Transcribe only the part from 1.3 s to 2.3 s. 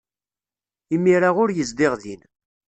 ur yezdiɣ din.